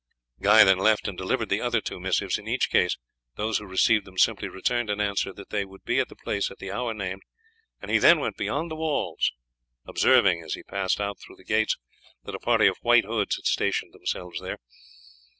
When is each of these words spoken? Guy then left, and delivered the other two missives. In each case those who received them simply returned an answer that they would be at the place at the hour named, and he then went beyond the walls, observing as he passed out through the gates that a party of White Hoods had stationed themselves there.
Guy 0.41 0.63
then 0.63 0.79
left, 0.79 1.07
and 1.07 1.15
delivered 1.15 1.49
the 1.49 1.61
other 1.61 1.79
two 1.79 1.99
missives. 1.99 2.39
In 2.39 2.47
each 2.47 2.71
case 2.71 2.97
those 3.35 3.59
who 3.59 3.67
received 3.67 4.03
them 4.05 4.17
simply 4.17 4.47
returned 4.47 4.89
an 4.89 4.99
answer 4.99 5.31
that 5.31 5.51
they 5.51 5.63
would 5.63 5.83
be 5.83 5.99
at 5.99 6.09
the 6.09 6.15
place 6.15 6.49
at 6.49 6.57
the 6.57 6.71
hour 6.71 6.91
named, 6.95 7.21
and 7.79 7.91
he 7.91 7.99
then 7.99 8.19
went 8.19 8.35
beyond 8.35 8.71
the 8.71 8.75
walls, 8.75 9.31
observing 9.85 10.41
as 10.41 10.55
he 10.55 10.63
passed 10.63 10.99
out 10.99 11.19
through 11.19 11.35
the 11.35 11.43
gates 11.43 11.77
that 12.23 12.33
a 12.33 12.39
party 12.39 12.65
of 12.65 12.77
White 12.81 13.05
Hoods 13.05 13.35
had 13.35 13.45
stationed 13.45 13.93
themselves 13.93 14.39
there. 14.41 14.57